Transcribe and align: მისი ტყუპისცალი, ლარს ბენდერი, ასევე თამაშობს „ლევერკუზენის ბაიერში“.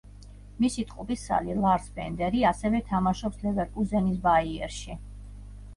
მისი 0.63 0.85
ტყუპისცალი, 0.91 1.57
ლარს 1.65 1.91
ბენდერი, 1.99 2.41
ასევე 2.53 2.83
თამაშობს 2.89 3.47
„ლევერკუზენის 3.49 4.21
ბაიერში“. 4.29 5.01